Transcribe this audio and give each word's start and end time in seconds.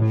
Il 0.00 0.04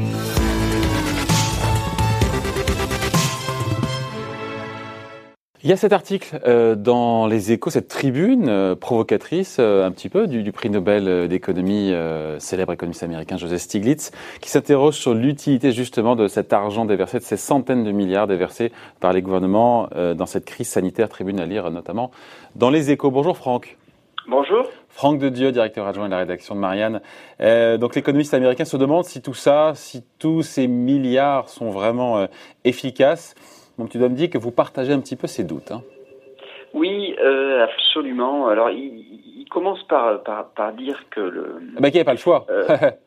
y 5.64 5.72
a 5.72 5.78
cet 5.78 5.94
article 5.94 6.42
euh, 6.46 6.76
dans 6.76 7.26
les 7.26 7.54
échos, 7.54 7.70
cette 7.70 7.88
tribune 7.88 8.50
euh, 8.50 8.76
provocatrice 8.76 9.58
euh, 9.60 9.86
un 9.86 9.92
petit 9.92 10.10
peu 10.10 10.28
du, 10.28 10.52
prix 10.52 10.70
Nobel 10.70 11.30
d'économie, 11.30 11.94
célèbre 12.40 12.74
économiste 12.74 13.04
américain 13.04 13.38
Joseph 13.38 13.62
Stiglitz, 13.62 14.12
qui 14.42 14.50
s'interroge 14.50 14.96
sur 14.96 15.14
l'utilité 15.14 15.72
justement 15.72 16.18
de 16.18 16.28
cet 16.28 16.52
argent 16.52 16.84
déversé, 16.84 17.20
de 17.20 17.24
ces 17.24 17.38
centaines 17.38 17.86
de 17.86 17.92
milliards 17.92 18.28
déversés 18.28 18.74
par 19.00 19.14
les 19.14 19.22
gouvernements 19.22 19.88
dans 20.16 20.26
cette 20.26 20.46
crise 20.46 20.68
sanitaire, 20.68 21.08
tribune 21.08 21.40
à 21.40 21.46
lire 21.46 21.72
notamment 21.72 22.12
dans 22.56 22.70
les 22.70 22.92
échos. 22.92 23.10
Bonjour 23.12 23.38
Franck. 23.38 23.78
Bonjour. 24.28 24.68
Franck 24.90 25.20
de 25.20 25.30
Dieu, 25.30 25.52
directeur 25.52 25.88
adjoint 25.88 26.06
de 26.06 26.12
la 26.12 26.18
rédaction 26.18 26.56
de 26.56 26.60
Marianne. 26.60 27.02
donc 27.40 27.96
l'économiste 27.96 28.34
américain 28.34 28.66
se 28.66 28.78
demande 28.78 29.06
si 29.06 29.22
tout 29.22 29.34
ça, 29.34 29.72
si 29.76 30.04
tous 30.20 30.42
ces 30.42 30.68
milliards 30.68 31.50
sont 31.50 31.70
vraiment 31.70 32.28
efficaces. 32.66 33.36
Donc 33.78 33.90
tu 33.90 33.98
dois 33.98 34.10
me 34.10 34.16
dire 34.16 34.30
que 34.30 34.38
vous 34.38 34.52
partagez 34.52 34.92
un 34.92 35.00
petit 35.00 35.16
peu 35.16 35.28
ces 35.28 35.44
doutes. 35.44 35.72
Hein. 35.72 35.82
Oui, 36.74 37.16
euh, 37.24 37.64
absolument. 37.64 38.48
Alors 38.48 38.70
il, 38.70 39.46
commence 39.50 39.82
par, 39.84 40.22
par, 40.24 40.74
dire 40.74 41.06
que 41.10 41.22
le. 41.22 41.62
Ah 41.78 41.80
bah, 41.80 41.90
qu'il 41.90 41.96
n'y 41.96 42.00
avait 42.00 42.04
pas 42.04 42.12
le 42.12 42.18
choix. 42.18 42.46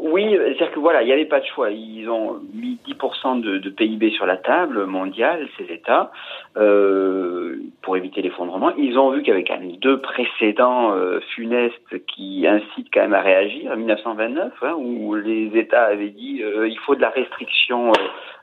Euh, 0.00 0.08
oui, 0.10 0.36
c'est-à-dire 0.36 0.72
que 0.72 0.80
voilà, 0.80 1.02
il 1.02 1.06
n'y 1.06 1.12
avait 1.12 1.26
pas 1.26 1.40
de 1.40 1.46
choix. 1.46 1.70
Ils 1.70 2.08
ont 2.08 2.40
mis 2.54 2.78
10% 2.86 3.40
de, 3.40 3.58
de, 3.58 3.70
PIB 3.70 4.10
sur 4.10 4.26
la 4.26 4.36
table 4.36 4.86
mondiale, 4.86 5.48
ces 5.58 5.72
États, 5.72 6.10
euh, 6.56 7.56
pour 7.82 7.96
éviter 7.96 8.22
l'effondrement. 8.22 8.72
Ils 8.76 8.98
ont 8.98 9.10
vu 9.10 9.22
quand 9.22 9.58
même 9.58 9.76
deux 9.76 10.00
précédents 10.00 10.92
euh, 10.94 11.20
funestes 11.34 12.06
qui 12.06 12.46
incitent 12.46 12.88
quand 12.92 13.00
même 13.02 13.14
à 13.14 13.20
réagir. 13.20 13.72
En 13.72 13.76
1929, 13.76 14.52
hein, 14.62 14.74
où 14.76 15.14
les 15.14 15.50
États 15.54 15.84
avaient 15.84 16.10
dit 16.10 16.42
euh, 16.42 16.68
il 16.68 16.78
faut 16.78 16.94
de 16.94 17.00
la 17.00 17.10
restriction, 17.10 17.92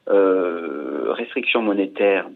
euh, 0.10 1.12
restriction 1.12 1.62
monétaire 1.62 2.28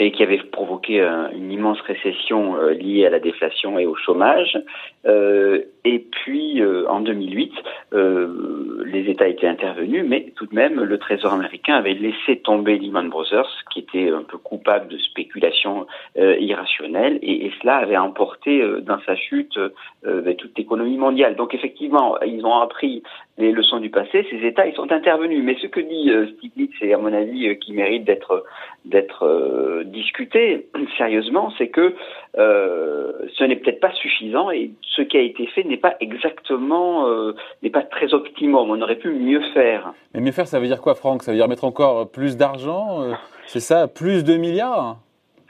et 0.00 0.12
qui 0.12 0.22
avait 0.22 0.38
provoqué 0.38 1.00
une 1.34 1.52
immense 1.52 1.80
récession 1.82 2.56
euh, 2.56 2.72
liée 2.72 3.06
à 3.06 3.10
la 3.10 3.20
déflation 3.20 3.78
et 3.78 3.86
au 3.86 3.94
chômage. 3.94 4.58
Euh, 5.06 5.62
et 5.84 5.98
puis 5.98 6.60
euh, 6.62 6.88
en 6.88 7.00
2008, 7.00 7.52
les 7.92 9.10
États 9.10 9.28
étaient 9.28 9.46
intervenus, 9.46 10.04
mais 10.06 10.32
tout 10.36 10.46
de 10.46 10.54
même, 10.54 10.80
le 10.80 10.98
Trésor 10.98 11.32
américain 11.32 11.74
avait 11.74 11.94
laissé 11.94 12.38
tomber 12.38 12.78
Lehman 12.78 13.08
Brothers, 13.08 13.48
qui 13.72 13.80
était 13.80 14.10
un 14.10 14.22
peu 14.22 14.38
coupable 14.38 14.88
de 14.88 14.98
spéculation 14.98 15.86
irrationnelle, 16.16 17.18
et, 17.22 17.50
cela 17.60 17.76
avait 17.76 17.96
emporté 17.96 18.62
dans 18.82 19.00
sa 19.06 19.16
chute 19.16 19.58
ben, 20.04 20.34
toute 20.36 20.56
l'économie 20.56 20.96
mondiale. 20.96 21.36
Donc 21.36 21.54
effectivement, 21.54 22.18
ils 22.20 22.44
ont 22.44 22.58
appris 22.58 23.02
les 23.40 23.52
leçons 23.52 23.78
du 23.78 23.90
passé. 23.90 24.26
Ces 24.30 24.46
États, 24.46 24.66
ils 24.66 24.74
sont 24.74 24.90
intervenus. 24.92 25.42
Mais 25.42 25.56
ce 25.60 25.66
que 25.66 25.80
dit 25.80 26.10
Stiglitz, 26.36 26.72
c'est 26.78 26.92
à 26.92 26.98
mon 26.98 27.12
avis 27.12 27.58
qui 27.58 27.72
mérite 27.72 28.04
d'être 28.04 28.44
d'être 28.84 29.82
discuter 29.84 30.68
sérieusement, 30.96 31.52
c'est 31.58 31.68
que 31.68 31.94
euh, 32.38 33.12
ce 33.36 33.44
n'est 33.44 33.56
peut-être 33.56 33.80
pas 33.80 33.92
suffisant 33.92 34.50
et 34.50 34.70
ce 34.96 35.02
qui 35.02 35.16
a 35.16 35.20
été 35.20 35.46
fait 35.48 35.64
n'est 35.64 35.76
pas 35.76 35.96
exactement, 36.00 37.08
euh, 37.08 37.34
n'est 37.62 37.70
pas 37.70 37.82
très 37.82 38.14
optimum. 38.14 38.70
On 38.70 38.80
aurait 38.80 38.96
pu 38.96 39.10
mieux 39.10 39.42
faire. 39.52 39.92
Mais 40.14 40.20
mieux 40.20 40.32
faire, 40.32 40.46
ça 40.46 40.60
veut 40.60 40.66
dire 40.66 40.80
quoi, 40.80 40.94
Franck? 40.94 41.22
Ça 41.22 41.32
veut 41.32 41.38
dire 41.38 41.48
mettre 41.48 41.64
encore 41.64 42.10
plus 42.10 42.36
d'argent? 42.36 43.02
Euh, 43.02 43.12
C'est 43.46 43.60
ça, 43.60 43.88
plus 43.88 44.24
de 44.24 44.36
milliards? 44.36 44.98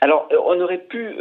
Alors, 0.01 0.29
on 0.47 0.61
aurait 0.61 0.79
pu, 0.79 1.15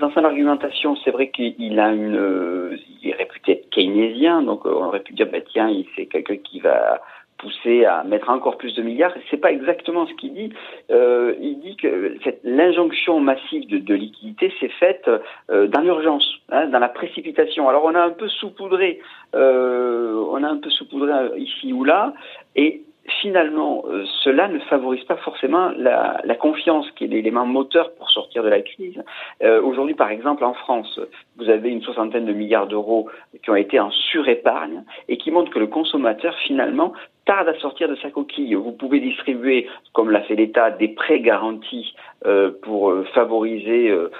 dans 0.00 0.10
son 0.12 0.24
argumentation, 0.24 0.96
c'est 1.04 1.10
vrai 1.10 1.28
qu'il 1.30 1.78
a 1.78 1.88
une, 1.92 2.78
il 3.02 3.10
est 3.10 3.14
réputé 3.14 3.52
être 3.52 3.70
keynésien, 3.70 4.42
donc 4.42 4.64
on 4.64 4.86
aurait 4.86 5.00
pu 5.00 5.12
dire, 5.12 5.28
bah 5.30 5.40
tiens, 5.52 5.70
c'est 5.94 6.06
quelqu'un 6.06 6.36
qui 6.36 6.60
va 6.60 7.00
poussé 7.38 7.84
à 7.84 8.04
mettre 8.04 8.28
encore 8.28 8.58
plus 8.58 8.74
de 8.74 8.82
milliards. 8.82 9.14
C'est 9.30 9.38
pas 9.38 9.52
exactement 9.52 10.06
ce 10.06 10.14
qu'il 10.14 10.34
dit. 10.34 10.52
Euh, 10.90 11.34
il 11.40 11.60
dit 11.60 11.76
que 11.76 12.16
l'injonction 12.44 13.20
massive 13.20 13.66
de, 13.68 13.78
de 13.78 13.94
liquidité 13.94 14.52
s'est 14.60 14.68
faite 14.80 15.08
euh, 15.50 15.66
dans 15.68 15.80
l'urgence, 15.80 16.28
hein, 16.50 16.66
dans 16.66 16.80
la 16.80 16.88
précipitation. 16.88 17.68
Alors 17.68 17.84
on 17.84 17.94
a 17.94 18.00
un 18.00 18.10
peu 18.10 18.28
saupoudré, 18.28 19.00
euh, 19.34 20.22
on 20.30 20.42
a 20.42 20.48
un 20.48 20.58
peu 20.58 20.70
saupoudré 20.70 21.12
ici 21.38 21.72
ou 21.72 21.84
là, 21.84 22.12
et 22.56 22.82
finalement, 23.20 23.84
euh, 23.88 24.04
cela 24.22 24.48
ne 24.48 24.58
favorise 24.60 25.04
pas 25.04 25.16
forcément 25.16 25.70
la, 25.76 26.20
la 26.24 26.34
confiance 26.34 26.90
qui 26.92 27.04
est 27.04 27.08
l'élément 27.08 27.46
moteur 27.46 27.92
pour 27.94 28.10
sortir 28.10 28.42
de 28.42 28.48
la 28.48 28.60
crise. 28.60 29.02
Euh, 29.42 29.60
Aujourd'hui, 29.62 29.94
par 29.94 30.10
exemple, 30.10 30.44
en 30.44 30.54
France, 30.54 31.00
vous 31.36 31.48
avez 31.48 31.70
une 31.70 31.82
soixantaine 31.82 32.26
de 32.26 32.32
milliards 32.32 32.66
d'euros 32.66 33.08
qui 33.42 33.50
ont 33.50 33.56
été 33.56 33.78
en 33.80 33.90
surépargne 33.90 34.84
et 35.08 35.16
qui 35.16 35.30
montrent 35.30 35.50
que 35.50 35.58
le 35.58 35.66
consommateur, 35.66 36.34
finalement, 36.46 36.92
à 37.28 37.54
sortir 37.60 37.88
de 37.88 37.96
sa 37.96 38.10
coquille. 38.10 38.54
Vous 38.54 38.72
pouvez 38.72 39.00
distribuer, 39.00 39.68
comme 39.92 40.10
l'a 40.10 40.22
fait 40.22 40.34
l'État, 40.34 40.70
des 40.70 40.88
prêts 40.88 41.20
garantis 41.20 41.94
euh, 42.26 42.50
pour 42.62 42.90
euh, 42.90 43.04
favoriser, 43.14 43.90
euh, 43.90 44.10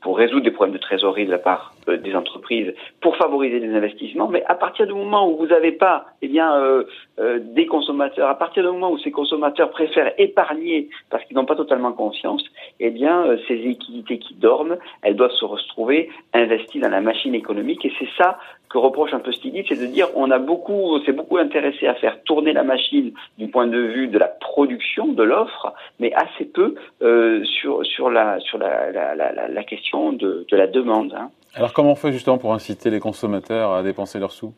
pour 0.00 0.16
résoudre 0.16 0.44
des 0.44 0.50
problèmes 0.50 0.74
de 0.74 0.80
trésorerie 0.80 1.26
de 1.26 1.30
la 1.30 1.38
part 1.38 1.74
des 1.86 2.14
entreprises, 2.14 2.72
pour 3.00 3.16
favoriser 3.16 3.60
des 3.60 3.74
investissements. 3.74 4.28
Mais 4.28 4.42
à 4.44 4.54
partir 4.54 4.86
du 4.86 4.94
moment 4.94 5.28
où 5.28 5.36
vous 5.36 5.48
n'avez 5.48 5.72
pas, 5.72 6.06
eh 6.22 6.28
bien, 6.28 6.84
des 7.18 7.66
consommateurs, 7.66 8.28
à 8.28 8.38
partir 8.38 8.62
du 8.62 8.68
moment 8.68 8.92
où 8.92 8.98
ces 8.98 9.10
consommateurs 9.10 9.70
préfèrent 9.70 10.12
épargner 10.18 10.88
parce 11.10 11.24
qu'ils 11.24 11.36
n'ont 11.36 11.46
pas 11.46 11.56
totalement 11.56 11.92
confiance, 11.92 12.44
eh 12.78 12.90
bien, 12.90 13.36
ces 13.48 13.56
liquidités 13.56 14.18
qui 14.18 14.34
dorment, 14.34 14.76
elles 15.02 15.16
doivent 15.16 15.32
se 15.32 15.44
retrouver 15.44 16.10
investies 16.32 16.80
dans 16.80 16.90
la 16.90 17.00
machine 17.00 17.34
économique. 17.34 17.84
Et 17.84 17.92
c'est 17.98 18.08
ça 18.16 18.38
que 18.70 18.78
reproche 18.78 19.12
un 19.12 19.18
peu 19.18 19.32
Stiglitz, 19.32 19.66
c'est 19.68 19.80
de 19.80 19.86
dire 19.86 20.08
on 20.14 20.29
a 20.30 20.38
beaucoup, 20.38 20.98
s'est 21.04 21.12
beaucoup 21.12 21.38
intéressé 21.38 21.86
à 21.86 21.94
faire 21.94 22.22
tourner 22.24 22.52
la 22.52 22.62
machine 22.62 23.12
du 23.38 23.48
point 23.48 23.66
de 23.66 23.78
vue 23.78 24.08
de 24.08 24.18
la 24.18 24.28
production, 24.28 25.08
de 25.08 25.22
l'offre, 25.22 25.74
mais 25.98 26.12
assez 26.14 26.44
peu 26.44 26.74
euh, 27.02 27.44
sur 27.44 27.84
sur 27.84 28.10
la 28.10 28.38
sur 28.40 28.58
la, 28.58 28.90
la, 28.90 29.14
la, 29.14 29.48
la 29.48 29.64
question 29.64 30.12
de, 30.12 30.46
de, 30.50 30.56
la 30.56 30.66
demande. 30.66 31.14
Hein. 31.14 31.30
Alors 31.54 31.72
comment 31.72 31.92
on 31.92 31.96
fait 31.96 32.12
justement 32.12 32.38
pour 32.38 32.52
inciter 32.52 32.90
les 32.90 33.00
consommateurs 33.00 33.72
à 33.72 33.82
dépenser 33.82 34.18
leurs 34.18 34.32
sous? 34.32 34.52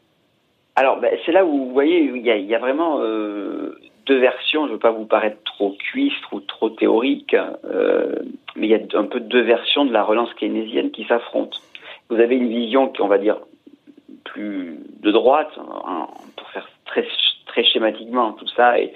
Alors 0.77 1.01
ben, 1.01 1.17
c'est 1.25 1.33
là 1.33 1.45
où 1.45 1.67
vous 1.67 1.73
voyez 1.73 2.01
il 2.01 2.23
y 2.23 2.31
a, 2.31 2.37
il 2.37 2.47
y 2.47 2.55
a 2.55 2.59
vraiment 2.59 3.01
euh, 3.01 3.79
deux 4.07 4.19
versions. 4.19 4.63
Je 4.63 4.69
ne 4.69 4.73
veux 4.75 4.79
pas 4.79 4.91
vous 4.91 5.07
paraître 5.07 5.43
trop 5.45 5.73
cuistre 5.73 6.33
ou 6.33 6.41
trop 6.41 6.71
théorique, 6.71 7.35
euh, 7.65 8.17
mais 8.57 8.67
il 8.67 8.71
y 8.71 8.75
a 8.75 8.99
un 8.99 9.05
peu 9.05 9.21
deux 9.21 9.43
versions 9.43 9.85
de 9.85 9.93
la 9.93 10.03
relance 10.03 10.33
keynésienne 10.35 10.91
qui 10.91 11.05
s'affrontent. 11.05 11.59
Vous 12.09 12.17
avez 12.17 12.37
une 12.37 12.49
vision 12.49 12.89
qui, 12.89 13.01
on 13.03 13.09
va 13.09 13.19
dire, 13.19 13.39
de 14.37 15.11
droite, 15.11 15.53
hein, 15.59 16.07
pour 16.37 16.49
faire 16.51 16.69
très, 16.85 17.07
très 17.47 17.65
schématiquement 17.65 18.33
tout 18.33 18.49
ça, 18.49 18.79
et 18.79 18.93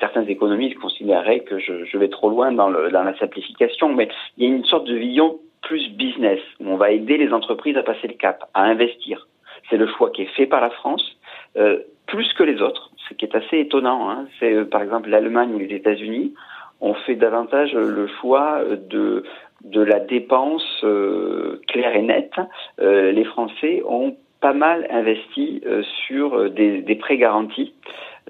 certains 0.00 0.24
économistes 0.24 0.78
considéraient 0.78 1.40
que 1.40 1.58
je, 1.58 1.96
vais 1.96 2.08
trop 2.08 2.30
loin 2.30 2.52
dans, 2.52 2.68
la 2.68 3.18
simplification, 3.18 3.92
mais 3.92 4.08
il 4.36 4.44
y 4.44 4.46
a 4.46 4.54
une 4.54 4.64
sorte 4.64 4.86
de 4.86 4.94
vision 4.94 5.38
plus 5.62 5.88
business, 5.90 6.40
où 6.60 6.68
on 6.68 6.76
va 6.76 6.90
aider 6.90 7.16
les 7.16 7.32
entreprises 7.32 7.76
à 7.76 7.82
passer 7.82 8.06
le 8.08 8.14
cap, 8.14 8.44
à 8.54 8.64
investir. 8.64 9.26
C'est 9.70 9.78
le 9.78 9.86
choix 9.86 10.10
qui 10.10 10.22
est 10.22 10.36
fait 10.36 10.46
par 10.46 10.60
la 10.60 10.70
France, 10.70 11.16
euh, 11.56 11.78
plus 12.06 12.30
que 12.34 12.42
les 12.42 12.60
autres, 12.60 12.90
ce 13.08 13.14
qui 13.14 13.24
est 13.24 13.34
assez 13.34 13.58
étonnant. 13.58 14.10
Hein. 14.10 14.26
C'est 14.38 14.52
euh, 14.52 14.64
par 14.66 14.82
exemple 14.82 15.08
l'Allemagne 15.08 15.54
ou 15.54 15.58
les 15.58 15.74
États-Unis 15.74 16.34
ont 16.82 16.92
fait 16.92 17.14
davantage 17.14 17.72
le 17.72 18.06
choix 18.08 18.62
de 18.90 19.24
de 19.64 19.80
la 19.80 19.98
dépense 19.98 20.84
euh, 20.84 21.60
claire 21.68 21.96
et 21.96 22.02
nette. 22.02 22.34
Euh, 22.80 23.12
les 23.12 23.24
Français 23.24 23.82
ont 23.88 24.16
pas 24.44 24.52
mal 24.52 24.86
investi 24.90 25.62
euh, 25.64 25.82
sur 26.06 26.34
euh, 26.34 26.50
des, 26.50 26.96
prêts 26.96 27.16
garantis, 27.16 27.72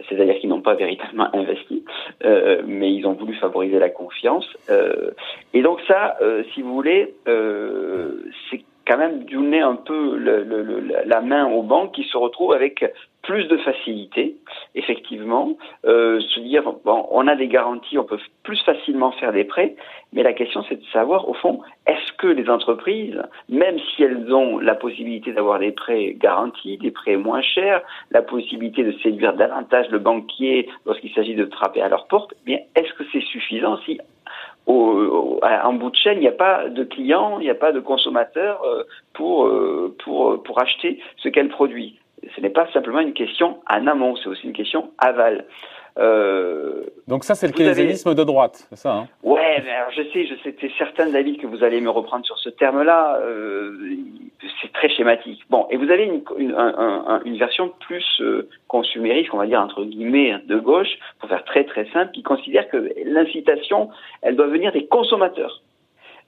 c'est-à-dire 0.09 0.37
qu'ils 0.39 0.49
n'ont 0.49 0.61
pas 0.61 0.75
véritablement 0.75 1.29
investi, 1.35 1.85
euh, 2.25 2.63
mais 2.65 2.95
ils 2.95 3.05
ont 3.05 3.15
voulu 3.15 3.35
favoriser 3.35 3.81
la 3.81 3.91
confiance. 3.91 4.47
et 5.55 5.63
donc 5.63 5.81
ça, 5.89 6.17
si 6.53 6.63
vous 6.63 6.73
voulez, 6.73 7.15
c'est 7.27 8.63
quand 8.87 8.99
même 8.99 9.25
donner 9.25 9.61
un 9.61 9.75
peu 9.75 10.17
le, 10.17 11.05
la 11.05 11.21
main 11.21 11.51
aux 11.51 11.63
banques 11.63 11.93
qui 11.93 12.05
se 12.05 12.17
retrouvent 12.17 12.53
avec 12.53 12.85
plus 13.23 13.49
de 13.49 13.57
facilité, 13.57 14.37
effectivement, 14.75 15.57
euh, 15.85 16.21
se 16.21 16.41
dire 16.41 16.65
bon, 16.85 17.07
on 17.11 17.27
a 17.29 17.37
des 17.37 17.49
garanties, 17.49 17.99
on 17.99 18.05
peut 18.05 18.19
plus 18.43 18.61
facilement 18.65 19.13
faire 19.13 19.33
des 19.33 19.45
prêts, 19.45 19.77
mais 20.13 20.23
la 20.23 20.33
question 20.33 20.65
c'est 20.69 20.77
de 20.77 20.87
savoir 20.93 21.29
au 21.29 21.35
fond, 21.35 21.61
est-ce 21.87 22.13
que 22.13 22.27
les 22.27 22.49
entreprises, 22.49 23.21
même 23.49 23.79
si 23.79 24.03
elles 24.03 24.33
ont 24.33 24.59
la 24.59 24.75
possibilité 24.75 25.33
d'avoir 25.33 25.59
des 25.59 25.73
prêts 25.73 26.15
garantis, 26.15 26.77
des 26.79 26.91
prêts 26.91 27.17
moins 27.17 27.43
chers, 27.43 27.83
la 28.11 28.23
possibilité 28.23 28.83
de 28.83 28.93
séduire 28.99 29.35
davantage 29.35 29.89
le 29.91 29.99
banquier 29.99 30.69
lorsqu'il 30.87 31.13
s'agit 31.15 31.35
de 31.35 31.45
trapper 31.45 31.81
à 31.81 31.89
leur 31.89 32.07
porte, 32.09 32.35
eh 32.43 32.47
bien 32.47 32.59
est-ce 32.75 32.93
que 32.95 33.05
c'est 33.13 33.23
suffisant 33.23 33.79
si 33.85 33.99
en 34.67 35.75
bout 35.75 35.91
de 35.91 35.97
chaîne, 35.97 36.19
il 36.19 36.23
n'y 36.23 36.29
a 36.29 36.33
pas 36.33 36.69
de 36.69 36.85
clients, 36.85 37.39
il 37.39 37.45
n'y 37.45 37.51
a 37.51 37.55
pas 37.55 37.73
de 37.73 37.81
consommateurs 37.81 38.63
euh, 38.65 38.85
pour, 39.13 39.47
euh, 39.47 39.95
pour, 40.03 40.43
pour 40.43 40.61
acheter 40.61 41.01
ce 41.19 41.29
qu'elle 41.29 41.49
produit? 41.49 41.99
Ce 42.35 42.41
n'est 42.41 42.51
pas 42.51 42.67
simplement 42.73 43.01
une 43.01 43.13
question 43.15 43.59
en 43.69 43.87
amont, 43.87 44.17
c'est 44.17 44.29
aussi 44.29 44.47
une 44.47 44.53
question 44.53 44.91
aval. 44.99 45.45
Euh, 45.97 46.83
Donc 47.07 47.23
ça, 47.23 47.37
c'est 47.37 47.47
le 47.47 47.53
keynésianisme 47.53 48.15
de 48.15 48.25
droite, 48.25 48.67
c'est 48.69 48.77
ça 48.77 48.93
hein? 48.93 49.09
Ouais, 49.23 49.63
mais 49.65 49.71
alors 49.71 49.93
je 49.93 50.03
sais, 50.13 50.27
je 50.27 50.35
sais, 50.43 50.55
certain, 50.77 51.09
David, 51.09 51.41
que 51.41 51.47
vous 51.47 51.63
allez 51.63 51.81
me 51.81 51.91
reprendre 51.91 52.27
sur 52.27 52.37
ce 52.39 52.49
terme-là. 52.49 53.21
Euh, 53.23 53.79
c'est 54.61 54.73
très 54.73 54.89
schématique. 54.89 55.43
Bon, 55.51 55.69
et 55.71 55.77
vous 55.77 55.89
avez 55.91 56.05
une, 56.05 56.23
une, 56.37 56.57
une 57.25 57.39
version 57.39 57.73
plus 57.87 58.05
euh, 58.21 58.49
consumériste, 58.67 59.31
on 59.33 59.39
va 59.39 59.47
dire 59.47 59.61
entre 59.61 59.85
guillemets, 59.85 60.35
de 60.47 60.59
gauche, 60.59 60.99
pour 61.21 61.29
faire 61.29 61.45
très 61.45 61.63
très 61.65 61.87
simple, 61.93 62.11
qui 62.13 62.25
considère 62.25 62.69
que 62.69 62.91
l'incitation, 63.05 63.91
elle 64.23 64.35
doit 64.35 64.49
venir 64.49 64.73
des 64.73 64.87
consommateurs. 64.87 65.63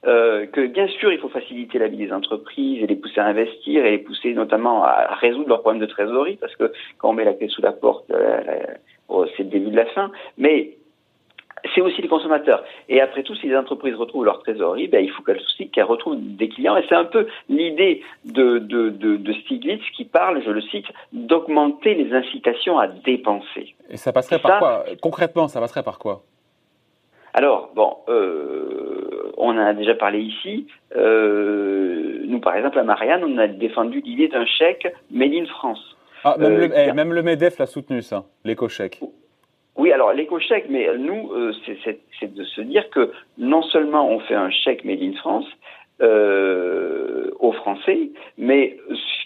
Euh, 0.05 0.45
que 0.45 0.67
bien 0.67 0.87
sûr 0.87 1.11
il 1.11 1.17
faut 1.19 1.29
faciliter 1.29 1.79
la 1.79 1.87
vie 1.87 1.97
des 1.97 2.13
entreprises 2.13 2.83
et 2.83 2.87
les 2.87 2.95
pousser 2.95 3.19
à 3.19 3.25
investir 3.25 3.83
et 3.83 3.91
les 3.91 3.97
pousser 3.97 4.33
notamment 4.33 4.83
à 4.83 5.15
résoudre 5.15 5.49
leurs 5.49 5.61
problèmes 5.61 5.81
de 5.81 5.87
trésorerie 5.87 6.37
parce 6.39 6.55
que 6.55 6.71
quand 6.99 7.09
on 7.09 7.13
met 7.13 7.25
la 7.25 7.33
clé 7.33 7.47
sous 7.47 7.63
la 7.63 7.71
porte, 7.71 8.09
euh, 8.11 8.41
oh, 9.09 9.25
c'est 9.35 9.43
le 9.43 9.49
début 9.49 9.71
de 9.71 9.75
la 9.75 9.87
fin. 9.87 10.11
Mais 10.37 10.77
c'est 11.73 11.81
aussi 11.81 12.01
les 12.01 12.07
consommateurs. 12.07 12.63
Et 12.89 13.01
après 13.01 13.23
tout, 13.23 13.35
si 13.35 13.47
les 13.47 13.57
entreprises 13.57 13.95
retrouvent 13.95 14.25
leur 14.25 14.39
trésorerie, 14.43 14.87
ben, 14.87 15.03
il 15.03 15.11
faut 15.11 15.23
qu'elles 15.23 15.41
aussi 15.41 15.69
qu'elles 15.69 15.85
retrouvent 15.85 16.17
des 16.19 16.49
clients. 16.49 16.77
Et 16.77 16.85
c'est 16.87 16.95
un 16.95 17.05
peu 17.05 17.27
l'idée 17.49 18.03
de, 18.25 18.59
de, 18.59 18.89
de, 18.89 19.17
de, 19.17 19.33
Stiglitz 19.33 19.81
qui 19.95 20.05
parle, 20.05 20.41
je 20.43 20.51
le 20.51 20.61
cite, 20.61 20.85
d'augmenter 21.11 21.95
les 21.95 22.13
incitations 22.13 22.79
à 22.79 22.87
dépenser. 22.87 23.75
Et 23.89 23.97
ça 23.97 24.13
passerait 24.13 24.39
par 24.39 24.59
quoi? 24.59 24.85
Concrètement, 25.01 25.47
ça 25.47 25.59
passerait 25.59 25.83
par 25.83 25.99
quoi? 25.99 26.21
Alors, 27.37 27.69
bon, 27.75 27.97
euh, 28.09 29.31
on 29.37 29.49
en 29.49 29.59
a 29.59 29.75
déjà 29.75 29.93
parlé 29.93 30.21
ici. 30.21 30.65
Euh, 30.95 32.23
nous, 32.25 32.39
par 32.39 32.55
exemple, 32.55 32.79
à 32.79 32.83
Marianne, 32.83 33.23
on 33.23 33.37
a 33.37 33.45
défendu 33.47 34.01
l'idée 34.01 34.27
d'un 34.27 34.47
chèque 34.47 34.91
Made 35.11 35.33
in 35.35 35.45
France. 35.45 35.95
Ah, 36.23 36.35
même, 36.39 36.57
le, 36.57 36.63
euh, 36.63 36.85
eh, 36.89 36.93
même 36.93 37.13
le 37.13 37.21
MEDEF 37.21 37.59
l'a 37.59 37.67
soutenu, 37.67 38.01
ça, 38.01 38.23
l'éco-chèque. 38.43 39.01
Oui, 39.75 39.91
alors 39.91 40.13
l'éco-chèque, 40.13 40.65
mais 40.71 40.89
nous, 40.97 41.31
c'est 42.17 42.33
de 42.33 42.43
se 42.43 42.61
dire 42.61 42.89
que 42.89 43.11
non 43.37 43.61
seulement 43.61 44.09
on 44.09 44.19
fait 44.21 44.33
un 44.33 44.49
chèque 44.49 44.83
Made 44.83 45.03
in 45.03 45.13
France, 45.13 45.45
aux 46.01 47.51
Français, 47.51 48.09
mais 48.39 48.77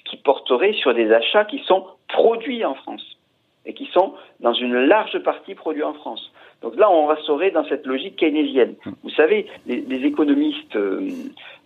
qui 0.03 0.17
porterait 0.17 0.73
sur 0.73 0.93
des 0.93 1.13
achats 1.13 1.45
qui 1.45 1.59
sont 1.59 1.85
produits 2.09 2.65
en 2.65 2.75
France 2.75 3.17
et 3.65 3.73
qui 3.73 3.85
sont 3.93 4.15
dans 4.41 4.53
une 4.53 4.75
large 4.75 5.17
partie 5.19 5.55
produits 5.55 5.83
en 5.83 5.93
France. 5.93 6.29
Donc 6.61 6.75
là, 6.77 6.91
on 6.91 7.07
resterait 7.07 7.51
dans 7.51 7.65
cette 7.65 7.85
logique 7.87 8.17
keynésienne. 8.17 8.75
Vous 9.03 9.09
savez, 9.09 9.47
les, 9.65 10.05
économistes 10.05 10.75
euh, 10.75 11.09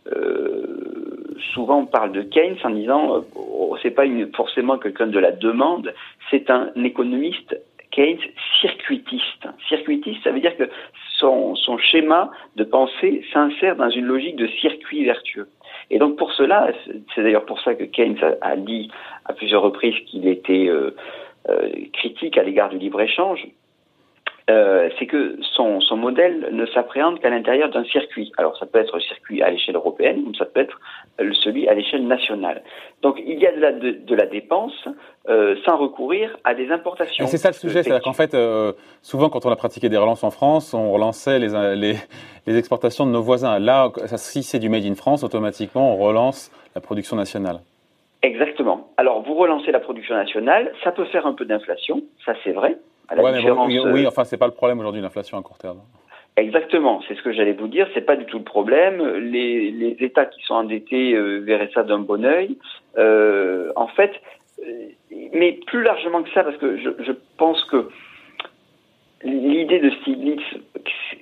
euh, 0.07 1.36
souvent 1.53 1.86
parlent 1.86 2.13
de 2.13 2.21
Keynes 2.21 2.57
en 2.63 2.69
disant, 2.69 3.18
euh, 3.18 3.19
oh, 3.36 3.75
c'est 3.81 3.92
pas 3.92 4.06
une, 4.06 4.31
forcément 4.33 4.77
quelqu'un 4.77 5.07
de 5.07 5.19
la 5.19 5.31
demande, 5.31 5.94
c'est 6.31 6.50
un 6.50 6.71
économiste 6.75 7.59
Keynes 7.92 8.19
circuitiste. 8.62 9.47
Circuitiste, 9.68 10.24
ça 10.24 10.31
veut 10.31 10.39
dire 10.39 10.56
que 10.56 10.69
son, 11.18 11.56
son 11.56 11.77
schéma 11.77 12.31
de 12.56 12.63
pensée 12.63 13.24
s'insère 13.33 13.75
dans 13.75 13.89
une 13.89 14.06
logique 14.06 14.38
de 14.38 14.47
circuit 14.47 15.03
vertueux. 15.03 15.50
Et 15.89 16.00
donc 16.00 16.18
pour 16.18 16.31
cela, 16.31 16.69
c'est 17.13 17.21
d'ailleurs 17.21 17.45
pour 17.45 17.59
ça 17.62 17.75
que 17.75 17.83
Keynes 17.83 18.18
a, 18.42 18.56
dit 18.56 18.89
à 19.25 19.33
plusieurs 19.33 19.62
reprises 19.62 19.95
qu'il 20.07 20.27
était 20.27 20.69
critique 21.94 22.38
à 22.38 22.44
l'égard 22.44 22.69
du 22.69 22.80
libre-échange, 22.80 23.47
euh, 24.50 24.89
c'est 25.00 25.07
que 25.07 25.38
son, 25.42 25.81
son, 25.81 25.97
modèle 25.97 26.50
ne 26.51 26.68
s'appréhende 26.68 27.19
qu'à 27.19 27.31
l'intérieur 27.31 27.69
d'un 27.69 27.83
circuit. 27.86 28.31
Alors 28.38 28.56
ça 28.57 28.68
peut 28.68 28.77
être 28.77 28.95
un 28.95 29.00
circuit 29.00 29.42
à 29.42 29.50
l'échelle 29.50 29.75
européenne 29.75 30.24
ou 30.27 30.36
ça 30.36 30.45
peut 30.45 30.59
être 30.59 30.80
celui 31.44 31.68
à 31.68 31.74
l'échelle 31.74 32.06
nationale. 32.06 32.62
Donc 33.01 33.19
il 33.25 33.39
y 33.39 33.47
a 33.47 33.51
de 33.51 33.59
la, 33.59 33.71
de, 33.71 34.15
la 34.15 34.27
dépense 34.27 34.88
euh, 35.30 35.56
sans 35.65 35.77
recourir 35.77 36.38
à 36.44 36.53
des 36.53 36.69
importations. 36.69 37.25
C'est 37.25 37.38
ça 37.38 37.50
le 37.50 37.56
sujet, 37.56 37.81
c'est-à-dire 37.81 38.03
qu'en 38.03 38.13
fait, 38.13 38.36
euh, 38.36 38.74
souvent 39.01 39.30
quand 39.30 39.47
on 39.47 39.50
a 39.50 39.56
pratiqué 39.56 39.89
des 39.89 39.97
relances 39.97 40.24
en 40.24 40.31
France, 40.31 40.75
on 40.75 40.92
relançait 40.92 41.39
les, 41.39 41.75
les, 41.75 41.95
les 42.45 42.57
exportations 42.57 43.07
de 43.07 43.12
nos 43.12 43.24
voisins. 43.24 43.57
Là, 43.57 43.92
si 44.18 44.44
c'est 44.44 44.59
du 44.59 44.69
Made 44.69 44.86
in 44.86 44.95
France, 44.95 45.24
automatiquement 45.24 45.95
on 45.95 45.97
relance 45.97 46.51
la 46.75 46.81
production 46.81 47.15
nationale. 47.15 47.62
Exactement. 48.21 48.89
Alors 48.97 49.24
vous 49.24 49.33
relancez 49.33 49.71
la 49.71 49.80
production 49.80 50.15
nationale, 50.15 50.71
ça 50.83 50.92
peut 50.92 51.06
faire 51.06 51.25
un 51.25 51.33
peu 51.33 51.45
d'inflation, 51.45 52.03
ça 52.25 52.33
c'est 52.44 52.51
vrai, 52.51 52.77
oui, 53.12 53.80
oui, 53.92 54.07
enfin, 54.07 54.24
c'est 54.24 54.38
pas 54.38 54.48
le 54.48 54.54
problème 54.54 54.80
aujourd'hui, 54.80 55.02
l'inflation 55.02 55.38
à 55.38 55.42
court 55.42 55.57
terme. 55.57 55.80
Exactement, 56.38 57.02
c'est 57.07 57.16
ce 57.16 57.22
que 57.22 57.31
j'allais 57.31 57.54
vous 57.54 57.68
dire. 57.68 57.88
C'est 57.94 58.06
pas 58.06 58.18
du 58.18 58.25
tout 58.25 58.40
le 58.40 58.44
problème. 58.44 59.02
Les, 59.19 59.72
les 59.72 59.96
États 60.02 60.25
qui 60.25 60.42
sont 60.44 60.56
endettés 60.56 61.13
euh, 61.13 61.40
verraient 61.40 61.72
ça 61.74 61.84
d'un 61.84 62.00
bon 62.00 62.25
œil. 62.25 62.57
Euh, 62.98 63.72
en 63.78 63.88
fait, 63.88 64.12
euh, 64.60 64.90
mais 65.34 65.54
plus 65.66 65.81
largement 65.81 66.24
que 66.24 66.30
ça, 66.31 66.44
parce 66.44 66.57
que 66.57 66.78
je, 66.78 66.90
je 67.00 67.12
pense 67.38 67.63
que 67.66 67.90
l'idée 69.24 69.80
de 69.80 69.90
Stiglitz, 69.90 70.44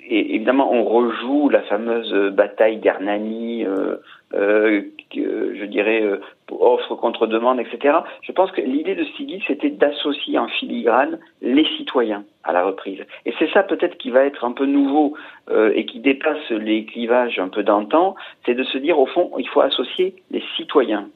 évidemment, 0.10 0.72
on 0.72 0.84
rejoue 0.84 1.50
la 1.50 1.62
fameuse 1.62 2.14
bataille 2.34 2.82
euh, 2.86 3.98
euh, 4.34 4.82
je 5.14 5.66
dirais 5.66 6.02
euh, 6.02 6.20
offre 6.52 6.96
contre 6.96 7.28
demande, 7.28 7.60
etc. 7.60 8.00
Je 8.22 8.32
pense 8.32 8.52
que 8.52 8.62
l'idée 8.62 8.96
de 8.96 9.04
Stiglitz, 9.06 9.44
c'était 9.48 9.70
d'associer 9.70 10.38
en 10.38 10.48
filigrane 10.48 11.20
les 11.44 11.66
citoyens 11.78 12.24
à 12.44 12.54
la 12.54 12.64
reprise. 12.64 13.02
Et 13.26 13.34
c'est 13.38 13.52
ça 13.52 13.64
peut-être 13.64 13.98
qui 13.98 14.10
va 14.10 14.24
être 14.26 14.46
un 14.46 14.54
peu 14.54 14.66
nouveau 14.66 15.16
euh, 15.52 15.72
et 15.76 15.86
qui 15.86 16.00
dépasse 16.00 16.50
les 16.50 16.86
clivages 16.86 17.38
un 17.38 17.50
peu 17.50 17.64
d'antan, 17.64 18.16
c'est 18.46 18.56
de 18.56 18.64
se 18.64 18.78
dire 18.78 18.98
au 18.98 19.06
fond, 19.06 19.32
il 19.38 19.48
faut 19.48 19.62
associer 19.62 20.16
les 20.32 20.44
citoyens. 20.56 21.10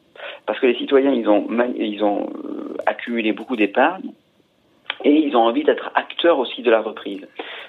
Parce 0.45 0.59
que 0.59 0.67
les 0.67 0.75
citoyens, 0.75 1.11
ils 1.11 1.29
ont, 1.29 1.47
ils 1.77 2.03
ont 2.03 2.29
accumulé 2.85 3.31
beaucoup 3.31 3.55
d'épargne, 3.55 4.11
et 5.03 5.11
ils 5.11 5.35
ont 5.35 5.41
envie 5.41 5.63
d'être 5.63 5.91
acteurs 5.95 6.39
aussi 6.39 6.61
de 6.61 6.71
la 6.71 6.81
reprise. 6.81 7.25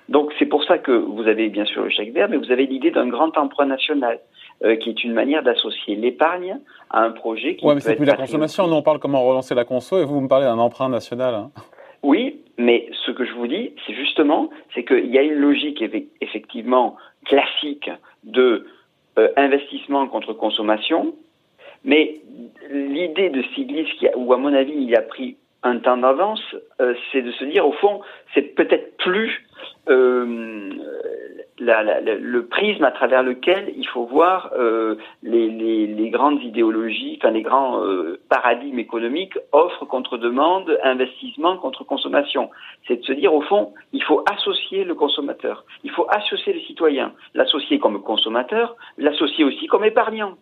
Donc 0.09 0.33
c'est 0.39 0.47
pour 0.47 0.65
ça 0.65 0.79
que 0.79 0.93
vous 0.93 1.29
avez 1.29 1.49
bien 1.49 1.67
sûr 1.67 1.85
le 1.85 1.91
chèque 1.91 2.13
vert, 2.13 2.29
mais 2.29 2.39
vous 2.39 2.51
avez 2.51 2.67
l'idée 2.67 2.91
d'un 2.91 3.09
grand 3.09 3.37
emprunt 3.39 3.67
national. 3.67 4.19
Euh, 4.65 4.75
qui 4.75 4.91
est 4.91 5.05
une 5.05 5.13
manière 5.13 5.45
d'associer 5.45 5.95
l'épargne 5.95 6.59
à 6.91 7.03
un 7.05 7.13
projet 7.13 7.55
qui. 7.55 7.65
Oui, 7.65 7.77
mais 7.77 7.81
c'est 7.81 7.95
plus 7.95 8.07
la 8.07 8.17
consommation. 8.17 8.67
Nous, 8.67 8.75
on 8.75 8.83
parle 8.83 8.99
comment 8.99 9.23
relancer 9.23 9.55
la 9.55 9.65
conso, 9.65 10.01
et 10.01 10.05
vous 10.05 10.21
me 10.21 10.27
parlez 10.27 10.47
d'un 10.47 10.59
emprunt 10.59 10.89
national. 10.89 11.33
Hein. 11.33 11.51
Oui, 12.03 12.38
mais 12.59 12.89
ce 13.07 13.13
que 13.13 13.25
je 13.25 13.33
vous 13.33 13.47
dis, 13.47 13.73
c'est 13.87 13.95
justement, 13.95 14.51
c'est 14.75 14.85
qu'il 14.85 15.07
y 15.07 15.19
a 15.19 15.23
une 15.23 15.35
logique 15.35 15.83
effectivement 16.21 16.97
classique 17.25 17.91
de 18.25 18.67
euh, 19.19 19.29
investissement 19.37 20.07
contre 20.09 20.33
consommation, 20.33 21.15
mais 21.85 22.21
l'idée 22.71 23.31
de 23.31 23.43
qui 23.43 24.09
où 24.17 24.33
à 24.33 24.37
mon 24.37 24.53
avis 24.53 24.75
il 24.75 24.95
a 24.97 25.03
pris 25.03 25.37
un 25.63 25.79
temps 25.79 25.97
d'avance, 25.97 26.43
euh, 26.81 26.95
c'est 27.11 27.23
de 27.23 27.33
se 27.33 27.45
dire 27.45 27.67
au 27.67 27.73
fond, 27.73 28.01
c'est 28.35 28.55
peut-être 28.55 28.97
plus 28.99 29.45
euh, 29.89 30.71
la, 31.61 31.83
la, 31.83 32.01
le 32.01 32.47
prisme 32.47 32.85
à 32.85 32.91
travers 32.91 33.23
lequel 33.23 33.73
il 33.77 33.87
faut 33.87 34.07
voir 34.07 34.51
euh, 34.57 34.97
les, 35.23 36.11
grandes 36.11 36.43
idéologies, 36.43 37.19
enfin 37.21 37.31
les 37.31 37.43
grands 37.43 37.85
euh, 37.85 38.19
paradigmes 38.29 38.79
économiques, 38.79 39.39
offre 39.53 39.85
contre 39.85 40.17
demande, 40.17 40.79
investissement 40.83 41.57
contre 41.59 41.85
consommation. 41.85 42.51
C'est 42.87 42.97
de 42.97 43.05
se 43.05 43.13
dire 43.13 43.35
au 43.35 43.43
fond, 43.43 43.75
il 43.93 44.03
faut 44.03 44.25
associer 44.31 44.85
le 44.85 44.95
consommateur, 44.95 45.65
il 45.85 45.91
faut 45.91 46.07
associer 46.09 46.53
le 46.53 46.61
citoyen, 46.61 47.13
l'associer 47.35 47.79
comme 47.79 48.03
consommateur, 48.03 48.77
l'associer 48.97 49.45
aussi 49.45 49.67
comme 49.67 49.85
épargnant 49.85 50.37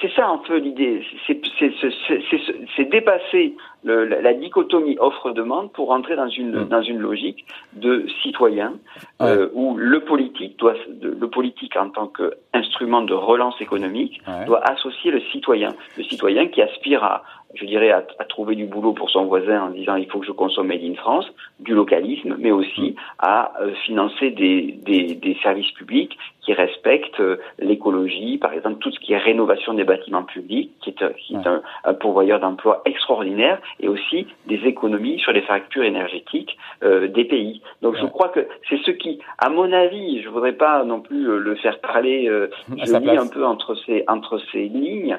c'est 0.00 0.12
ça 0.12 0.26
un 0.28 0.38
peu 0.38 0.56
l'idée, 0.58 1.04
c'est 1.26 2.90
dépasser 2.90 3.54
le, 3.84 4.04
la, 4.04 4.34
dichotomie 4.34 4.96
offre-demande 4.98 5.72
pour 5.72 5.90
entrer 5.90 6.16
dans 6.16 6.28
une 6.28 6.64
mm. 6.64 6.68
dans 6.68 6.82
une 6.82 6.98
logique 6.98 7.46
de 7.74 8.06
citoyen 8.22 8.74
euh, 9.22 9.48
où 9.54 9.76
le 9.76 10.00
politique 10.00 10.58
doit 10.58 10.74
le 11.00 11.28
politique 11.28 11.76
en 11.76 11.90
tant 11.90 12.08
qu'instrument 12.08 13.02
de 13.02 13.14
relance 13.14 13.60
économique 13.60 14.20
doit 14.46 14.62
associer 14.68 15.10
le 15.10 15.20
citoyen, 15.32 15.74
le 15.96 16.04
citoyen 16.04 16.48
qui 16.48 16.62
aspire 16.62 17.04
à 17.04 17.22
je 17.54 17.64
dirais, 17.64 17.90
à, 17.90 18.04
à, 18.18 18.24
trouver 18.24 18.54
du 18.54 18.66
boulot 18.66 18.92
pour 18.92 19.10
son 19.10 19.24
voisin 19.24 19.62
en 19.62 19.70
disant 19.70 19.96
il 19.96 20.08
faut 20.10 20.20
que 20.20 20.26
je 20.26 20.32
consomme 20.32 20.68
Made 20.68 20.82
in 20.82 20.94
France, 20.94 21.26
du 21.60 21.74
localisme, 21.74 22.36
mais 22.38 22.50
aussi 22.50 22.90
mm. 22.90 22.94
à 23.18 23.52
euh, 23.60 23.72
financer 23.86 24.30
des, 24.30 24.78
des, 24.84 25.14
des, 25.14 25.36
services 25.42 25.70
publics 25.72 26.16
qui 26.42 26.52
respectent 26.52 27.20
euh, 27.20 27.38
l'écologie, 27.58 28.38
par 28.38 28.52
exemple 28.52 28.78
tout 28.80 28.90
ce 28.90 29.00
qui 29.00 29.12
est 29.12 29.18
rénovation 29.18 29.72
des 29.74 29.84
bâtiments 29.84 30.24
publics, 30.24 30.72
qui 30.82 30.90
est, 30.90 31.16
qui 31.16 31.34
est 31.34 31.46
un, 31.46 31.62
un, 31.84 31.94
pourvoyeur 31.94 32.38
d'emplois 32.38 32.82
extraordinaire, 32.84 33.60
et 33.80 33.88
aussi 33.88 34.26
des 34.46 34.60
économies 34.66 35.18
sur 35.18 35.32
les 35.32 35.42
factures 35.42 35.84
énergétiques 35.84 36.56
euh, 36.82 37.08
des 37.08 37.24
pays. 37.24 37.62
Donc 37.80 37.96
je 37.96 38.06
crois 38.06 38.28
que 38.28 38.46
c'est 38.68 38.80
ce 38.84 38.90
qui, 38.90 39.20
à 39.38 39.48
mon 39.48 39.72
avis, 39.72 40.22
je 40.22 40.28
voudrais 40.28 40.52
pas 40.52 40.84
non 40.84 41.00
plus 41.00 41.38
le 41.38 41.54
faire 41.56 41.80
parler, 41.80 42.26
je 42.68 42.98
lis 42.98 43.16
un 43.16 43.26
peu 43.26 43.44
entre 43.46 43.74
ces 43.86 44.04
entre 44.06 44.38
ces 44.52 44.68
lignes, 44.68 45.18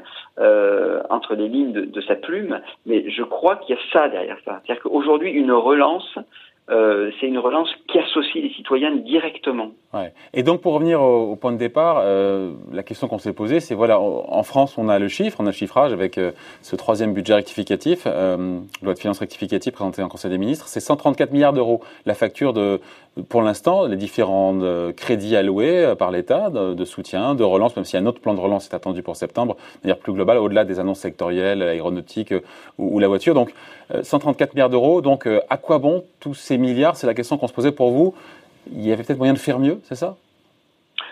entre 1.10 1.36
les 1.36 1.48
lignes 1.48 1.74
de, 1.74 1.82
de 1.82 2.02
cette 2.02 2.19
plume, 2.20 2.62
mais 2.86 3.10
je 3.10 3.24
crois 3.24 3.58
qu'il 3.58 3.76
y 3.76 3.80
a 3.80 3.82
ça 3.92 4.10
derrière 4.10 4.38
ça. 4.46 4.62
C'est-à-dire 4.66 4.84
qu'aujourd'hui, 4.84 5.32
une 5.32 5.52
relance 5.52 6.18
euh, 6.70 7.10
c'est 7.20 7.26
une 7.26 7.40
relance 7.40 7.70
qui 7.88 7.98
associe 7.98 8.44
les 8.44 8.54
citoyens 8.54 8.96
directement. 8.96 9.72
Et 10.34 10.44
donc 10.44 10.62
pour 10.62 10.74
revenir 10.74 11.02
au, 11.02 11.36
point 11.36 11.52
de 11.52 11.58
départ, 11.58 12.00
euh, 12.04 12.52
la 12.72 12.84
question 12.84 13.08
qu'on 13.08 13.18
s'est 13.18 13.34
posée, 13.34 13.60
c'est 13.60 13.74
voilà, 13.74 14.00
en 14.00 14.44
France 14.44 14.78
on 14.78 14.88
a 14.88 15.00
le 15.00 15.08
chiffre, 15.08 15.38
on 15.40 15.46
a 15.46 15.50
le 15.50 15.54
chiffrage 15.54 15.94
avec 15.94 16.20
euh, 16.20 16.32
ce 16.62 16.76
troisième 16.76 17.14
budget 17.14 17.34
rectificatif, 17.34 18.06
loi 18.06 18.94
de 18.94 19.00
finances 19.00 19.20
rectificative 19.20 19.74
présentée 19.74 20.04
en 20.04 20.10
Conseil 20.10 20.30
des 20.30 20.38
ministres, 20.38 20.68
c'est 20.68 20.80
134 20.80 21.32
milliards 21.32 21.54
d'euros 21.54 21.82
la 22.06 22.14
facture 22.14 22.54
de, 22.54 22.80
pour 23.28 23.42
l'instant, 23.42 23.86
les 23.86 23.98
différents 23.98 24.58
euh, 24.62 24.92
crédits 24.92 25.36
alloués 25.36 25.94
par 25.98 26.12
l'État 26.12 26.50
de, 26.50 26.86
soutien, 26.86 27.36
de 27.36 27.44
relance, 27.44 27.76
même 27.76 27.86
si 27.86 27.98
un 27.98 28.06
autre 28.06 28.22
plan 28.22 28.34
de 28.34 28.40
relance 28.40 28.68
est 28.68 28.76
attendu 28.76 29.04
pour 29.04 29.16
septembre, 29.16 29.58
de 29.84 29.94
plus 29.94 30.14
global, 30.14 30.38
au-delà 30.38 30.66
des 30.66 30.80
annonces 30.80 31.00
sectorielles, 31.00 31.62
aéronautiques 31.62 32.34
ou, 32.78 32.96
ou 32.96 33.00
la 33.00 33.08
voiture. 33.08 33.34
Donc 33.34 33.54
134 34.02 34.54
milliards 34.54 34.70
d'euros. 34.70 35.02
Donc 35.02 35.28
à 35.28 35.58
quoi 35.58 35.80
bon 35.80 36.04
tous 36.20 36.34
ces 36.34 36.58
milliards? 36.58 36.96
C'est 36.96 37.08
la 37.08 37.14
question 37.14 37.38
qu'on 37.38 37.48
se 37.48 37.54
posait 37.54 37.72
pour 37.72 37.92
vous 37.92 38.14
il 38.72 38.86
y 38.86 38.92
avait 38.92 39.04
peut-être 39.04 39.18
moyen 39.18 39.34
de 39.34 39.40
faire 39.40 39.60
mieux, 39.60 39.80
c'est 39.84 39.96
ça? 39.96 40.18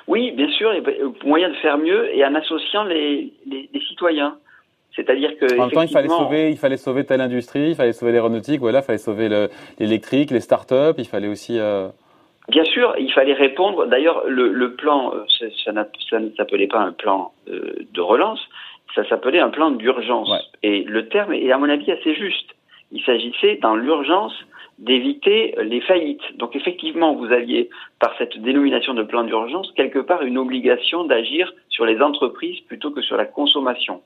Oui, 0.07 0.31
bien 0.31 0.49
sûr, 0.49 0.73
il 0.73 0.83
y 0.83 1.27
moyen 1.27 1.49
de 1.49 1.55
faire 1.55 1.77
mieux 1.77 2.15
et 2.15 2.25
en 2.25 2.33
associant 2.35 2.83
les, 2.83 3.33
citoyens. 3.87 4.37
C'est-à-dire 4.97 5.37
que. 5.37 5.45
En 5.57 5.67
même 5.67 5.71
temps, 5.71 5.83
il 5.83 5.89
fallait 5.89 6.09
sauver, 6.09 6.49
il 6.49 6.57
fallait 6.57 6.77
sauver 6.77 7.05
telle 7.05 7.21
industrie, 7.21 7.69
il 7.69 7.75
fallait 7.75 7.93
sauver 7.93 8.11
l'aéronautique, 8.11 8.59
voilà, 8.59 8.79
il 8.79 8.83
fallait 8.83 8.97
sauver 8.97 9.29
l'électrique, 9.79 10.31
les 10.31 10.41
start-up, 10.41 10.95
il 10.97 11.05
fallait 11.05 11.27
aussi. 11.27 11.59
Euh, 11.59 11.89
bien 12.49 12.65
sûr, 12.65 12.95
il 12.97 13.11
fallait 13.13 13.33
répondre. 13.33 13.85
D'ailleurs, 13.85 14.23
le, 14.27 14.51
le, 14.51 14.73
plan, 14.73 15.13
euh, 15.13 15.23
ça, 15.39 15.71
ça 16.09 16.19
ne 16.19 16.31
s'appelait 16.31 16.67
pas 16.67 16.79
un 16.79 16.93
plan 16.93 17.31
euh, 17.47 17.75
de 17.93 18.01
relance, 18.01 18.39
ça 18.95 19.07
s'appelait 19.07 19.39
un 19.39 19.49
plan 19.49 19.69
d'urgence. 19.69 20.31
Et 20.63 20.83
le 20.83 21.07
terme 21.07 21.33
est, 21.33 21.51
à 21.51 21.59
mon 21.59 21.69
avis, 21.69 21.91
assez 21.91 22.15
juste. 22.15 22.55
Il 22.91 23.03
s'agissait, 23.03 23.59
dans 23.61 23.75
l'urgence, 23.75 24.33
d'éviter 24.79 25.55
les 25.61 25.81
faillites. 25.81 26.37
Donc 26.37 26.55
effectivement, 26.55 27.13
vous 27.13 27.31
aviez, 27.31 27.69
par 27.99 28.15
cette 28.17 28.41
dénomination 28.41 28.95
de 28.95 29.03
plan 29.03 29.23
d'urgence, 29.23 29.71
quelque 29.75 29.99
part 29.99 30.23
une 30.23 30.37
obligation 30.39 31.03
d'agir 31.03 31.53
sur 31.69 31.85
les 31.85 31.99
entreprises 32.01 32.59
plutôt 32.61 32.89
que 32.91 33.01
sur 33.01 33.17
la 33.17 33.25
consommation. 33.25 34.01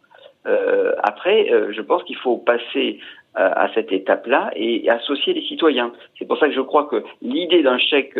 Euh, 0.48 0.94
après, 1.04 1.52
euh, 1.52 1.72
je 1.72 1.82
pense 1.82 2.04
qu'il 2.04 2.18
faut 2.18 2.38
passer 2.38 3.00
euh, 3.38 3.50
à 3.56 3.72
cette 3.74 3.92
étape-là 3.92 4.52
et, 4.56 4.90
associer 4.90 5.34
les 5.34 5.44
citoyens. 5.44 5.92
C'est 6.18 6.28
pour 6.28 6.38
ça 6.38 6.48
que 6.48 6.54
je 6.54 6.62
crois 6.62 6.86
que 6.86 7.04
l'idée 7.22 7.64
d'un 7.64 7.78
chèque 7.78 8.18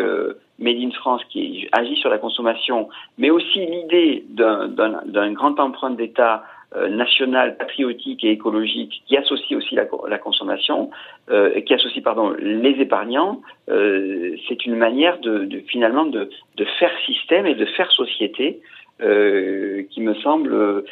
Made 0.58 0.76
in 0.76 0.90
France 0.92 1.22
qui 1.30 1.68
agit 1.72 1.96
sur 1.96 2.10
la 2.10 2.18
consommation, 2.18 2.88
mais 3.18 3.30
aussi 3.30 3.66
l'idée 3.66 4.24
d'un 4.30 5.32
grand 5.32 5.58
emprunt 5.58 5.90
d'État 5.90 6.44
euh, 6.74 6.88
national, 6.88 7.58
patriotique 7.58 8.24
et 8.24 8.30
écologique 8.30 9.02
qui 9.06 9.14
associe 9.18 9.58
aussi 9.58 9.74
la, 9.74 9.84
consommation, 10.16 10.88
euh, 11.30 11.60
qui 11.60 11.74
associe 11.74 12.02
pardon 12.02 12.30
les 12.38 12.80
épargnants, 12.80 13.42
euh, 13.68 14.34
c'est 14.48 14.64
une 14.64 14.76
manière 14.76 15.18
de, 15.18 15.44
de 15.44 15.58
finalement 15.68 16.06
de, 16.06 16.30
de, 16.56 16.64
faire 16.78 16.90
système 17.04 17.44
et 17.44 17.54
de 17.54 17.66
faire 17.66 17.92
société 17.92 18.62
euh, 19.02 19.82
qui 19.90 20.00
me 20.00 20.14
semble 20.14 20.54
euh, 20.54 20.86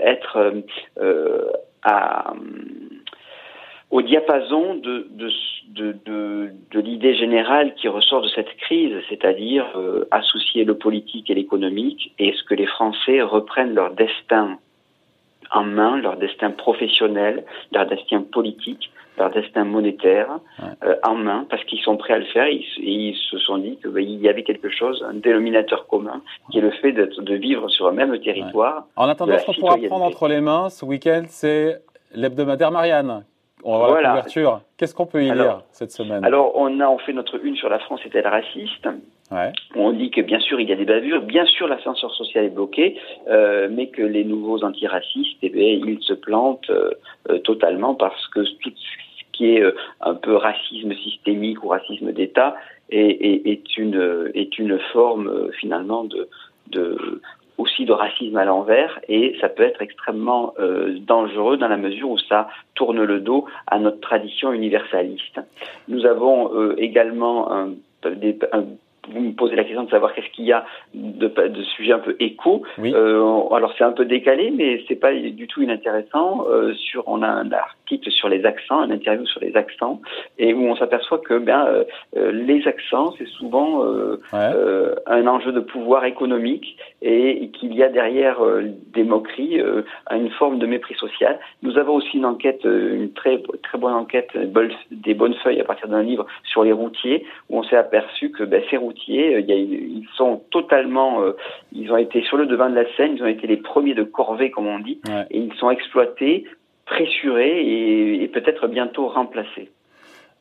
être 0.00 0.52
à, 1.82 2.34
au 3.90 4.02
diapason 4.02 4.76
de 4.76 6.52
l'idée 6.74 7.14
générale 7.14 7.74
qui 7.74 7.88
ressort 7.88 8.22
de 8.22 8.28
cette 8.28 8.56
crise, 8.56 8.94
c'est-à-dire 9.08 9.66
associer 10.10 10.64
le 10.64 10.76
politique 10.76 11.30
et 11.30 11.34
l'économique, 11.34 12.12
et 12.18 12.32
ce 12.32 12.42
que 12.44 12.54
les 12.54 12.66
Français 12.66 13.22
reprennent 13.22 13.74
leur 13.74 13.92
destin 13.92 14.58
en 15.50 15.64
main 15.64 15.98
leur 15.98 16.16
destin 16.16 16.50
professionnel, 16.50 17.44
leur 17.72 17.86
destin 17.86 18.22
politique, 18.22 18.90
leur 19.20 19.30
destin 19.30 19.64
monétaire 19.64 20.40
euh, 20.84 20.96
en 21.04 21.14
main 21.14 21.46
parce 21.48 21.62
qu'ils 21.64 21.80
sont 21.80 21.96
prêts 21.96 22.14
à 22.14 22.18
le 22.18 22.24
faire. 22.26 22.46
Et 22.46 22.64
ils, 22.78 23.16
se 23.30 23.38
sont 23.38 23.58
dit 23.58 23.76
qu'il 23.76 23.90
ben, 23.90 24.02
y 24.02 24.28
avait 24.28 24.42
quelque 24.42 24.70
chose, 24.70 25.04
un 25.08 25.14
dénominateur 25.14 25.86
commun, 25.86 26.22
qui 26.50 26.58
est 26.58 26.62
le 26.62 26.70
fait 26.70 26.92
de 26.92 27.34
vivre 27.34 27.68
sur 27.68 27.86
un 27.88 27.92
même 27.92 28.18
territoire. 28.20 28.86
En 28.96 29.08
attendant, 29.08 29.38
ce 29.38 29.46
qu'on 29.46 29.54
pourra 29.54 29.76
prendre 29.76 30.04
entre 30.04 30.28
les 30.28 30.40
mains 30.40 30.68
ce 30.70 30.84
week-end, 30.84 31.22
c'est 31.28 31.80
l'hebdomadaire 32.14 32.70
Marianne? 32.70 33.24
On 33.62 33.78
va 33.78 33.88
voir 33.88 34.00
la 34.00 34.08
couverture. 34.10 34.62
Qu'est-ce 34.78 34.94
qu'on 34.94 35.06
peut 35.06 35.22
y 35.22 35.30
lire 35.30 35.62
cette 35.70 35.92
semaine? 35.92 36.24
Alors, 36.24 36.52
on 36.56 36.80
a 36.80 36.88
on 36.88 36.98
fait 36.98 37.12
notre 37.12 37.44
une 37.44 37.56
sur 37.56 37.68
la 37.68 37.78
France 37.78 38.00
est-elle 38.06 38.26
raciste 38.26 38.88
on 39.76 39.92
dit 39.92 40.10
que 40.10 40.20
bien 40.20 40.40
sûr 40.40 40.60
il 40.60 40.68
y 40.68 40.72
a 40.72 40.76
des 40.76 40.84
bavures, 40.84 41.22
bien 41.22 41.46
sûr 41.46 41.68
l'ascenseur 41.68 42.12
social 42.14 42.44
est 42.44 42.50
bloqué, 42.50 42.96
euh, 43.28 43.68
mais 43.70 43.88
que 43.88 44.02
les 44.02 44.24
nouveaux 44.24 44.64
antiracistes, 44.64 45.38
eh 45.42 45.50
bien, 45.50 45.68
ils 45.68 46.02
se 46.02 46.14
plantent 46.14 46.70
euh, 46.70 46.90
euh, 47.30 47.38
totalement 47.38 47.94
parce 47.94 48.26
que 48.28 48.40
tout 48.40 48.70
ce 48.70 48.96
qui 49.40 49.56
est 49.56 49.64
un 50.02 50.14
peu 50.14 50.36
racisme 50.36 50.92
systémique 50.96 51.64
ou 51.64 51.68
racisme 51.68 52.12
d'État 52.12 52.56
est, 52.90 53.78
une 53.78 54.30
est 54.34 54.58
une 54.58 54.78
forme 54.92 55.50
finalement 55.52 56.04
de, 56.04 57.22
aussi 57.56 57.86
de 57.86 57.92
racisme 57.92 58.36
à 58.36 58.44
l'envers 58.44 59.00
et 59.08 59.34
ça 59.40 59.48
peut 59.48 59.62
être 59.62 59.80
extrêmement 59.80 60.52
dangereux 61.06 61.56
dans 61.56 61.68
la 61.68 61.78
mesure 61.78 62.10
où 62.10 62.18
ça 62.18 62.48
tourne 62.74 63.02
le 63.02 63.20
dos 63.20 63.46
à 63.66 63.78
notre 63.78 64.00
tradition 64.00 64.52
universaliste. 64.52 65.40
Nous 65.88 66.04
avons 66.04 66.74
également 66.76 67.50
un 67.50 67.70
vous 69.08 69.20
me 69.20 69.32
posez 69.32 69.56
la 69.56 69.64
question 69.64 69.84
de 69.84 69.90
savoir 69.90 70.14
qu'est-ce 70.14 70.30
qu'il 70.30 70.44
y 70.44 70.52
a 70.52 70.64
de, 70.94 71.28
de 71.28 71.62
sujets 71.62 71.92
un 71.92 71.98
peu 71.98 72.16
écho. 72.20 72.62
Euh, 72.78 73.48
alors 73.50 73.72
c'est 73.76 73.84
un 73.84 73.92
peu 73.92 74.04
décalé, 74.04 74.50
mais 74.50 74.84
c'est 74.88 74.96
pas 74.96 75.12
du 75.12 75.46
tout 75.46 75.62
inintéressant. 75.62 76.46
Euh, 76.48 76.74
sur, 76.74 77.04
on 77.06 77.22
a 77.22 77.28
un 77.28 77.50
article 77.52 78.10
sur 78.10 78.28
les 78.28 78.44
accents, 78.44 78.80
un 78.80 78.90
interview 78.90 79.26
sur 79.26 79.40
les 79.40 79.56
accents, 79.56 80.00
et 80.38 80.54
où 80.54 80.66
on 80.66 80.76
s'aperçoit 80.76 81.18
que 81.18 81.38
ben 81.38 81.64
euh, 81.66 81.84
euh 82.16 82.32
les 82.32 82.66
accents 82.66 83.12
c'est 83.18 83.26
souvent 83.26 83.84
euh, 83.84 84.20
euh, 84.34 84.94
un 85.06 85.26
enjeu 85.26 85.52
de 85.52 85.60
pouvoir 85.60 86.04
économique 86.04 86.76
et, 87.02 87.50
qu'il 87.50 87.74
y 87.74 87.82
a 87.82 87.88
derrière 87.88 88.38
des 88.92 89.04
moqueries 89.04 89.60
une 90.10 90.30
forme 90.30 90.58
de 90.58 90.66
mépris 90.66 90.94
social. 90.94 91.38
Nous 91.62 91.78
avons 91.78 91.94
aussi 91.94 92.16
une 92.16 92.26
enquête, 92.26 92.62
une 92.64 93.12
très 93.12 93.42
très 93.62 93.78
bonne 93.78 93.94
enquête, 93.94 94.28
des 94.90 95.14
bonnes 95.14 95.34
feuilles 95.42 95.60
à 95.60 95.64
partir 95.64 95.88
d'un 95.88 96.02
livre 96.02 96.26
sur 96.44 96.64
les 96.64 96.72
routiers, 96.72 97.24
où 97.48 97.58
on 97.58 97.62
s'est 97.62 97.76
aperçu 97.76 98.30
que 98.30 98.44
ben, 98.44 98.62
ces 98.70 98.76
routiers 98.76 99.34
euh, 99.34 99.40
ils 99.40 100.06
sont 100.16 100.42
totalement, 100.50 101.22
euh, 101.22 101.32
ils 101.72 101.92
ont 101.92 101.96
été 101.96 102.22
sur 102.22 102.36
le 102.36 102.46
devant 102.46 102.70
de 102.70 102.74
la 102.74 102.84
scène, 102.96 103.16
ils 103.16 103.22
ont 103.22 103.26
été 103.26 103.46
les 103.46 103.56
premiers 103.56 103.94
de 103.94 104.02
corvée, 104.02 104.50
comme 104.50 104.66
on 104.66 104.78
dit, 104.78 105.00
et 105.30 105.38
ils 105.38 105.54
sont 105.54 105.70
exploités, 105.70 106.44
pressurés 106.86 108.22
et, 108.22 108.28
peut-être 108.28 108.66
bientôt 108.68 109.08
remplacés. 109.08 109.70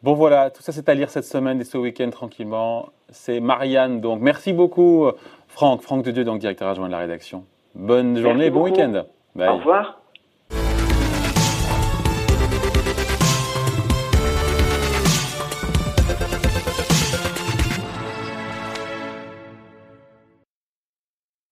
Bon 0.01 0.13
voilà, 0.13 0.49
tout 0.49 0.61
ça 0.61 0.71
c'est 0.71 0.87
à 0.87 0.93
lire 0.93 1.09
cette 1.09 1.25
semaine 1.25 1.59
et 1.59 1.65
ce 1.65 1.77
week-end 1.77 2.09
tranquillement. 2.09 2.89
C'est 3.09 3.39
Marianne, 3.41 3.99
donc 3.99 4.21
merci 4.21 4.53
beaucoup 4.53 5.07
Franck, 5.47 5.81
Franck 5.81 6.03
de 6.05 6.11
Dieu, 6.11 6.23
donc 6.23 6.39
directeur 6.39 6.69
adjoint 6.69 6.87
de 6.87 6.93
la 6.93 6.99
rédaction. 6.99 7.43
Bonne 7.75 8.17
journée, 8.17 8.49
bon 8.49 8.63
week-end. 8.63 9.03
Au 9.37 9.57
revoir. 9.57 9.98